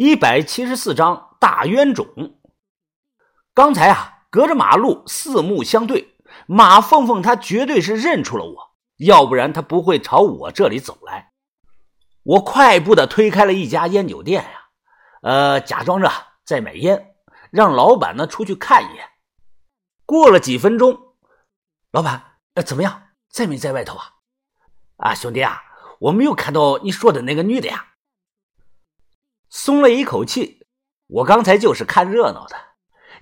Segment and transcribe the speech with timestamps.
[0.00, 2.06] 一百七十四章大冤种。
[3.52, 11.32] 刚才啊，隔着马路四目相对，马凤凤她绝对是认出了我，要不然她不会朝我这里走来。
[12.22, 14.68] 我快步的推开了一家烟酒店呀，
[15.22, 16.08] 呃，假装着
[16.44, 17.16] 在买烟，
[17.50, 19.04] 让老板呢出去看一眼。
[20.06, 21.16] 过了几分钟，
[21.90, 24.04] 老板，呃，怎么样，在没在外头啊？
[24.98, 25.60] 啊，兄弟啊，
[25.98, 27.86] 我没有看到你说的那个女的呀。
[29.50, 30.66] 松了一口气，
[31.06, 32.56] 我刚才就是看热闹的，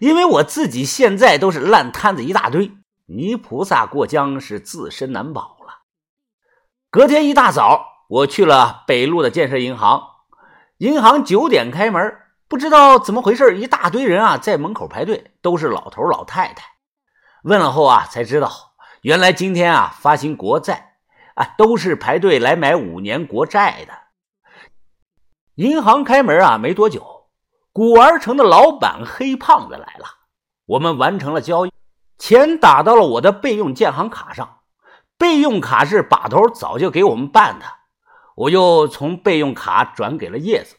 [0.00, 2.72] 因为我自己现在都是烂摊子一大堆，
[3.06, 5.82] 泥菩萨过江是自身难保了。
[6.90, 10.02] 隔天一大早，我去了北路的建设银行，
[10.78, 12.16] 银行九点开门，
[12.48, 16.64] 不知道怎么回事，一大堆人啊在门口排队，都是老头老太太。
[17.44, 18.50] 问了后啊，才知道
[19.02, 20.96] 原来今天啊发行国债，
[21.36, 24.05] 啊都是排队来买五年国债的。
[25.56, 27.28] 银行开门啊，没多久，
[27.72, 30.04] 古玩城的老板黑胖子来了。
[30.66, 31.72] 我们完成了交易，
[32.18, 34.58] 钱打到了我的备用建行卡上。
[35.16, 37.64] 备用卡是把头早就给我们办的，
[38.34, 40.76] 我又从备用卡转给了叶子，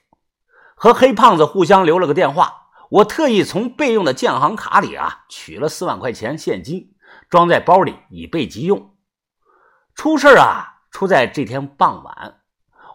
[0.75, 2.67] 和黑胖子互相留了个电话。
[2.91, 6.93] 我特意从备用的建行卡里啊取了四万块钱现金，
[7.31, 8.95] 装在包里以备急用。
[9.95, 12.36] 出事啊，出在这天傍晚。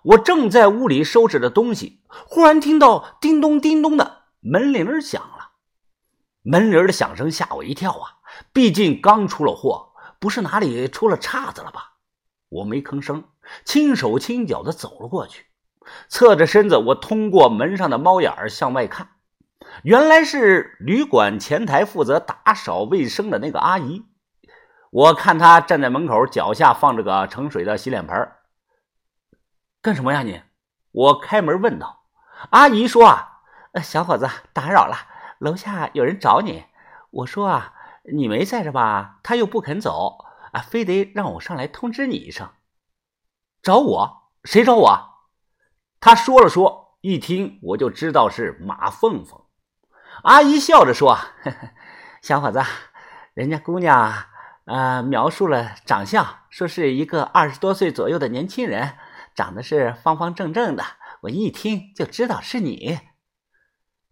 [0.05, 5.53] 我正在屋里收拾着东西，忽然听到叮咚叮咚的门铃响了。
[6.43, 8.19] 门铃的响声吓我一跳啊！
[8.53, 11.93] 毕竟刚出了货，不是哪里出了岔子了吧？
[12.49, 13.25] 我没吭声，
[13.65, 15.47] 轻手轻脚的走了过去，
[16.09, 19.09] 侧着身子，我通过门上的猫眼儿向外看，
[19.85, 24.05] 原来是旅馆前台负责打扫卫生的那个阿姨。
[24.91, 28.29] 我看她站在门口，脚下放着个盛水的洗脸盆。
[29.83, 30.41] 干什么呀你？
[30.93, 32.05] 我开门问道。
[32.51, 33.05] 阿姨说
[33.75, 34.97] ：“啊，小伙子，打扰了，
[35.41, 36.67] 楼下有人找你。”
[37.11, 37.75] 我说：“啊，
[38.15, 42.49] 你没在这吧？”他又不肯走，啊，非得让我上来通知你一声。
[43.61, 44.31] 找我？
[44.45, 45.09] 谁找我？
[45.99, 49.41] 他说了说，一听我就知道是马凤凤。
[50.23, 51.19] 阿姨笑着说
[52.23, 52.63] ：“小伙子，
[53.35, 54.15] 人家姑娘
[54.67, 58.97] 啊，描述了长相，说是一个二十多岁左右的年轻人。”
[59.35, 60.85] 长得是方方正正的，
[61.23, 63.01] 我一听就知道是你。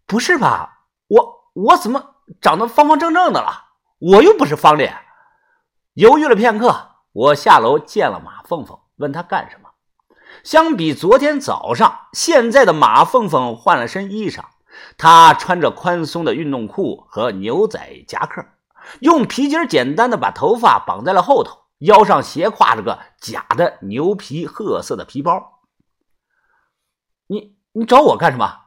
[0.05, 0.85] 不是吧？
[1.07, 3.65] 我我怎么长得方方正正的了？
[3.99, 4.97] 我又不是方脸。
[5.93, 9.69] 犹豫了片刻，我下楼见了马凤凤，问她干什么。
[10.43, 14.45] 相比昨天早上，现在的马凤凤换了身衣裳，
[14.97, 18.45] 她穿着宽松的运动裤和牛仔夹克，
[19.01, 21.60] 用皮筋简单的把头发绑在了后头。
[21.81, 25.61] 腰上斜挎着个假的牛皮褐色的皮包，
[27.27, 28.59] 你你找我干什么？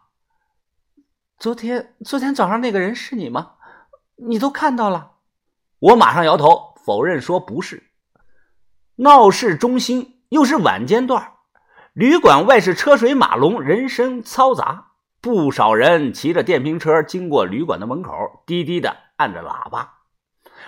[1.38, 3.52] 昨天昨天早上那个人是你吗？
[4.16, 5.12] 你都看到了？
[5.78, 7.90] 我马上摇头否认说不是。
[8.96, 11.34] 闹市中心又是晚间段，
[11.92, 18.12] 旅馆外是车水马龙，人声嘈杂，不少人骑着电瓶车经过旅馆的门口，
[18.46, 20.03] 滴滴的按着喇叭。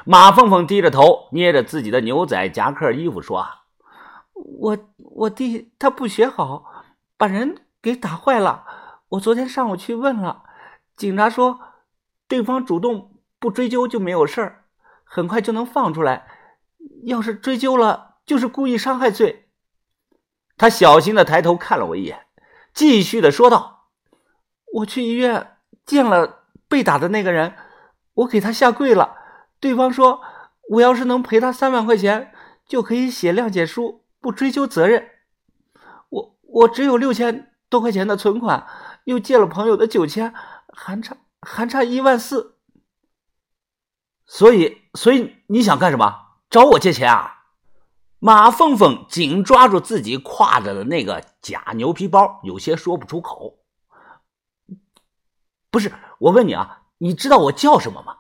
[0.08, 3.44] 马凤凤低着头，捏着自己的牛仔夹克衣服说
[4.60, 6.64] ：“我我弟他不学好，
[7.18, 8.64] 把人给打坏了。
[9.08, 10.44] 我昨天上午去问了，
[10.96, 11.58] 警察说
[12.28, 14.64] 对方主动不追究就没有事儿，
[15.02, 16.28] 很快就能放出来。
[17.02, 19.48] 要是追究了，就是故意伤害罪。”
[20.56, 22.26] 他小心的抬头看了我一眼，
[22.72, 23.88] 继续的说道
[24.74, 27.56] ：“我去医院见了被打的那个人，
[28.14, 29.16] 我给他下跪了。”
[29.58, 30.22] 对方说
[30.70, 32.32] ：“我要是能赔他三万块钱，
[32.66, 35.08] 就可以写谅解书，不追究责任。
[36.10, 38.66] 我我只有六千多块钱的存款，
[39.04, 40.34] 又借了朋友的九千，
[40.68, 42.56] 还差还差一万四。
[44.26, 46.26] 所以，所以你想干什么？
[46.50, 47.32] 找我借钱啊？”
[48.18, 53.58] 马凤凤紧抓住自己挎着的那个假牛皮包，有些说不出口。
[55.70, 58.16] 不是，我问你啊，你知道我叫什么吗？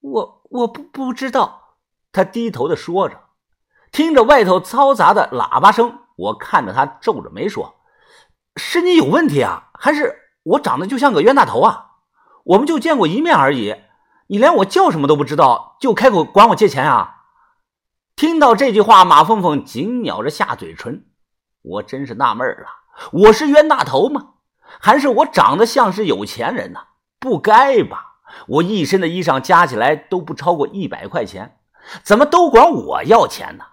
[0.00, 1.76] 我我不不知道，
[2.12, 3.20] 他低头的说着，
[3.90, 7.74] 听着外头嘈杂的喇叭声，我看着他皱着眉说
[8.56, 11.86] ：“是你有问题啊，还是我长得就像个冤大头啊？
[12.44, 13.74] 我们就见过一面而已，
[14.28, 17.14] 你连我叫什么都不知道，就开口管我借钱啊？”
[18.16, 21.06] 听到这句话，马凤凤紧咬着下嘴唇，
[21.62, 22.66] 我真是纳闷了，
[23.12, 24.34] 我是冤大头吗？
[24.80, 26.80] 还是我长得像是有钱人呢？
[27.18, 28.05] 不该吧？
[28.46, 31.58] 我一身的衣裳加起来都不超过一百块钱，
[32.02, 33.64] 怎么都管我要钱呢？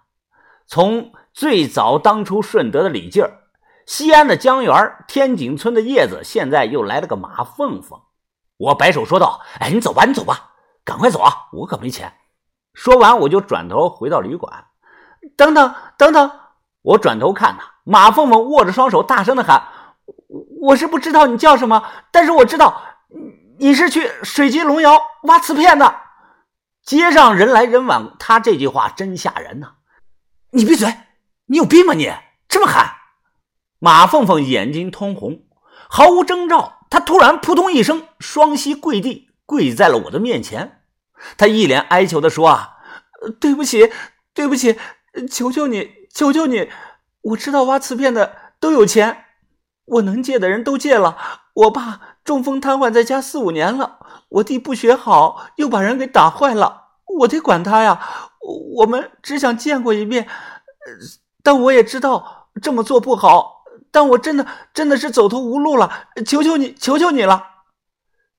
[0.66, 3.44] 从最早当初顺德的李劲儿，
[3.86, 4.74] 西安的江源，
[5.08, 8.00] 天井村的叶子，现在又来了个马凤凤。
[8.58, 10.52] 我摆手说道：“哎，你走吧，你走吧，
[10.86, 12.14] 赶快走啊，我可没钱。”
[12.74, 14.66] 说完，我就转头回到旅馆。
[15.36, 16.32] 等等，等等！
[16.82, 19.64] 我转头看他，马凤凤握着双手，大声的喊
[20.62, 22.82] ：“我是不知道你叫什么，但是我知道
[23.64, 26.02] 你是去水晶龙窑挖瓷片的。”
[26.84, 29.76] 街上人来人往，他这句话真吓人呐！
[30.52, 30.94] 你闭嘴！
[31.46, 31.94] 你有病吗？
[31.94, 32.12] 你
[32.50, 32.98] 这么喊！
[33.80, 35.46] 马凤凤眼睛通红，
[35.88, 40.82] 毫无征兆，她突然扑通一声，双膝跪地，跪在了我的面前。
[41.38, 42.76] 她一脸哀求的说：“啊，
[43.40, 43.90] 对不起，
[44.34, 44.78] 对不起，
[45.32, 46.70] 求求你，求求你！
[47.22, 49.24] 我知道挖瓷片的都有钱，
[49.86, 51.18] 我能借的人都借了。
[51.54, 54.00] 我爸中风瘫痪在家四五年了，
[54.30, 56.90] 我弟不学好，又把人给打坏了，
[57.20, 58.00] 我得管他呀。
[58.78, 60.28] 我们只想见过一面，
[61.42, 63.52] 但我也知道这么做不好。”
[63.94, 67.44] 但我真的真的是走投无路了，求求你，求求你了！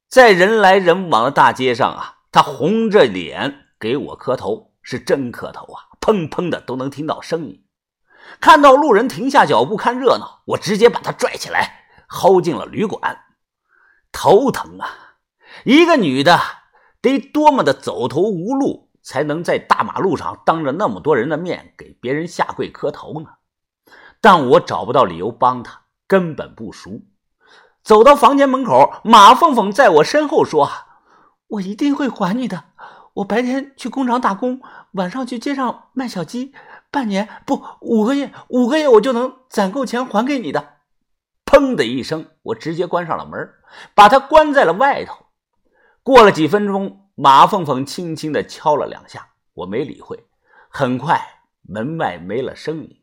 [0.08, 7.64] 在人来人往的大街上啊，他红着脸给我磕头，是真磕头啊，砰砰的都能听到声音。
[8.40, 13.16] 看到路人停下脚步看热闹，我直接把他拽起来，薅进了旅馆。
[14.14, 14.88] 头疼啊！
[15.64, 16.40] 一个女的
[17.02, 23.26] 得多么的走投无路，才能在大马路上当着那么多人的面给别人下跪磕头呢？
[24.20, 27.02] 但我找不到理由帮他，根本不熟。
[27.82, 30.70] 走到房间门口，马凤凤在我身后说
[31.48, 32.64] ：“我一定会还你的。
[33.14, 34.62] 我白天去工厂打工，
[34.92, 36.54] 晚上去街上卖小鸡，
[36.90, 40.73] 半年不五个月，五个月我就能攒够钱还给你的。”
[41.54, 43.48] 砰的一声，我直接关上了门，
[43.94, 45.26] 把他关在了外头。
[46.02, 50.26] 过了几分钟，马凤凤轻轻的敲了两下，我没理会。
[50.68, 51.24] 很快，
[51.62, 53.00] 门外没了声音。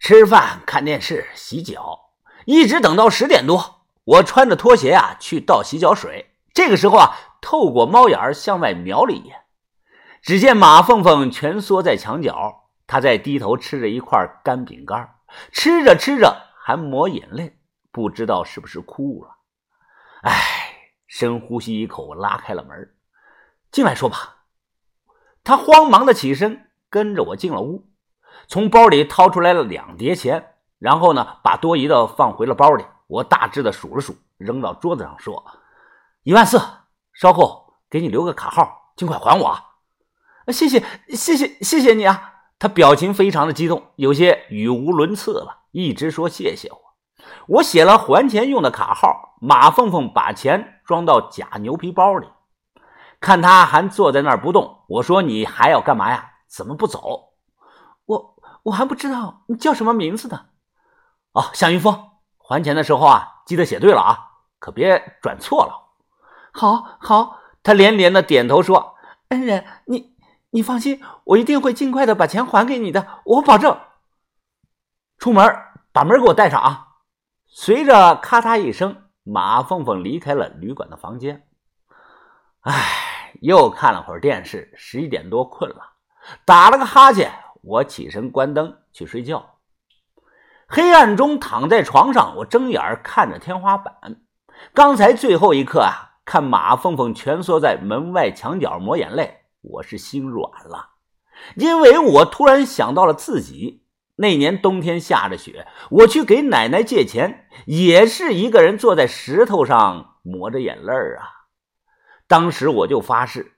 [0.00, 2.12] 吃饭、看电视、洗脚，
[2.46, 3.82] 一直等到十点多。
[4.04, 6.30] 我穿着拖鞋啊去倒洗脚水。
[6.54, 9.42] 这个时候啊，透过猫眼向外瞄了一眼，
[10.22, 15.16] 只见马凤凤蜷缩在墙角，她在低头吃着一块干饼干，
[15.52, 17.58] 吃着吃着还抹眼泪，
[17.96, 19.38] 不知道是不是哭了。
[20.20, 20.34] 唉，
[21.06, 22.94] 深呼吸一口，拉开了门，
[23.72, 24.44] 进来说吧。
[25.42, 27.88] 他慌忙的起身，跟着我进了屋。
[28.48, 32.84] 从包里掏出来了两叠钱，然后呢，把多余的放回了包里。
[33.06, 35.42] 我大致的数了数，扔到桌子上说
[36.22, 36.60] ：“一万四，
[37.14, 39.64] 稍后给你留个卡号，尽快还我。”啊
[40.48, 42.34] 谢谢，谢谢，谢谢你啊！
[42.58, 46.85] 他表情非常的激动，有些语无伦次了，一直说谢谢我。
[47.46, 52.28] 我写了还钱用的卡号，马凤凤把钱装到假牛皮包里，
[53.20, 56.32] 看他还坐在那儿不动，我说：“你还要干嘛呀？
[56.48, 57.32] 怎么不走？”
[58.06, 58.36] 我。
[58.66, 60.46] 我还不知道你叫什么名字呢。
[61.30, 64.18] 哦，夏云峰，还钱的时候啊，记得写对了啊，
[64.58, 65.92] 可别转错了。
[66.52, 67.38] 好，好。
[67.62, 68.96] 他连连的点头说
[69.30, 70.16] ：“恩人，你
[70.50, 73.78] 你放心，我一定会尽快的把钱还给你的，我保证。”
[75.18, 75.56] 出门
[75.92, 76.85] 把门给我带上啊！
[77.48, 81.46] 随着咔嗒一声，马凤凤离开了旅馆的房间。
[82.60, 85.94] 唉，又看了会儿电视，十一点多困了，
[86.44, 87.32] 打了个哈欠。
[87.62, 89.58] 我起身关灯去睡觉，
[90.68, 94.20] 黑暗中躺在床上，我睁眼看着天花板。
[94.72, 100.90] 刚才最后一刻啊，看马凤凤蜷缩在门外墙角抹眼泪，我是心软了，
[101.56, 103.85] 因为我突然想到了自己
[104.16, 111.46] 那年冬天下着雪，我去给奶奶借钱，也是一个人坐在石头上抹着眼泪啊。
[112.26, 113.52] 当时我就发誓，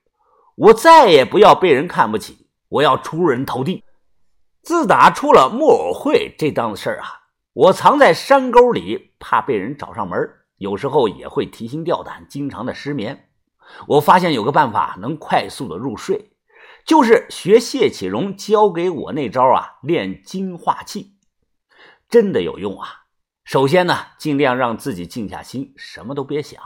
[0.56, 3.84] 我再也不要被人看不起，我要出人头地。
[4.60, 7.06] 自打出了木偶会这档子事儿啊，
[7.52, 10.18] 我藏在山沟里，怕被人找上门，
[10.56, 13.28] 有时候也会提心吊胆，经常的失眠。
[13.86, 16.32] 我发现有个办法能快速的入睡，
[16.88, 21.16] 就是学谢启荣教给我那招啊，练精化气，
[22.08, 23.04] 真的有用啊。
[23.44, 26.58] 首先呢，尽量让自己静下心，什么都别想，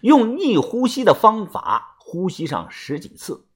[0.00, 3.46] 用逆呼吸的方法呼吸上十几次，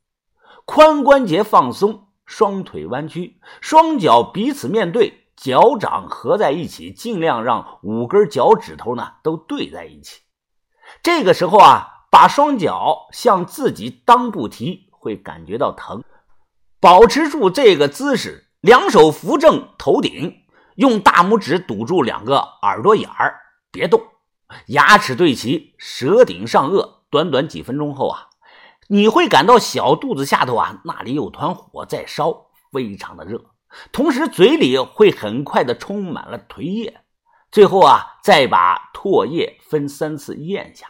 [0.64, 2.06] 髋关节放松。
[2.25, 10.23] 双腿弯曲，双脚彼此面对，脚掌合在一起，尽量让五根脚趾头呢都对在一起。
[11.02, 16.02] 这个时候啊，把双脚向自己裆部提，会感觉到疼。
[16.80, 20.34] 保持住这个姿势，两手扶正头顶，
[20.76, 23.38] 用大拇指堵住两个耳朵眼儿，
[23.70, 24.00] 别动，
[24.68, 27.02] 牙齿对齐，舌顶上颚。
[27.11, 28.30] 短短几分钟后啊。
[28.88, 33.42] 你会感到小肚子下头啊，那里有团火在烧，非常的热，
[33.92, 37.00] 同时嘴里会很快的充满了唾液。
[37.50, 40.87] 最后啊，再把唾液分三次咽下。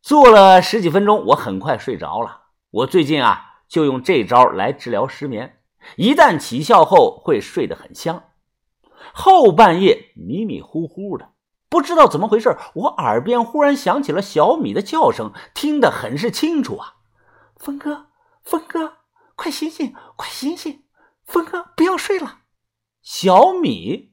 [0.00, 2.39] 做了十几分钟，我很快睡着了。
[2.70, 5.60] 我最近啊，就用这招来治疗失眠。
[5.96, 8.24] 一旦起效后，会睡得很香。
[9.12, 11.30] 后半夜迷迷糊糊的，
[11.68, 16.94] 不知道怎么回事，我耳边忽然响起了小米的叫声，听得很是清楚啊！
[17.56, 18.06] 峰哥，
[18.44, 18.98] 峰哥，
[19.34, 20.84] 快醒醒，快醒醒！
[21.24, 22.40] 峰哥，不要睡了。
[23.02, 24.12] 小米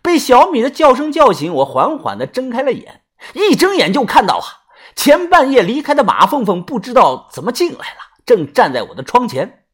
[0.00, 3.04] 被小米的叫声叫醒，我缓缓的睁开了眼，
[3.34, 4.59] 一睁眼就看到啊，
[4.94, 9.64] 前半夜离开的马凤凤不知道怎么进来了，正站在我的窗前。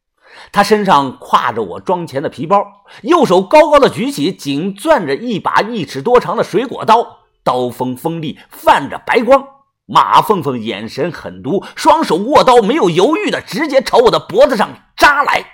[0.51, 2.63] 她身上挎着我装钱的皮包，
[3.01, 9.43] 右手高高的举起，紧攥着一把一尺多长的水果刀，刀锋锋利，泛着白光。
[9.85, 15.45] 马凤凤眼神狠毒，双手握刀，没有犹豫的直接朝我的脖子上扎来。